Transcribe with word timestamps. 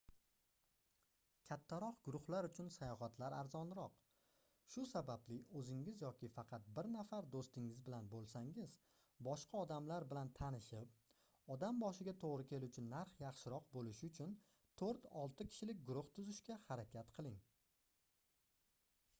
kattaroq 1.47 1.97
guruhlar 2.05 2.45
uchun 2.47 2.69
sayohatlar 2.75 3.33
arzonroq 3.39 3.99
shu 4.75 4.85
sababli 4.91 5.37
oʻzingiz 5.59 6.01
yoki 6.05 6.29
faqat 6.37 6.65
bir 6.79 6.89
nafar 6.95 7.27
doʻstingiz 7.35 7.83
bilan 7.91 8.09
boʻlsangiz 8.15 8.73
boshqa 9.29 9.61
odamlar 9.67 10.07
bilan 10.15 10.33
tanishib 10.41 10.97
odam 11.59 11.83
boshiga 11.85 12.17
toʻgʻri 12.25 12.49
keluvchi 12.55 12.87
narx 12.89 13.21
yaxshiroq 13.27 13.71
boʻlishi 13.79 14.11
uchun 14.11 14.35
toʻrt-olti 14.83 15.49
kishilik 15.53 15.87
guruh 15.93 16.11
tuzishga 16.19 16.61
harakat 16.71 17.17
qiling 17.21 17.41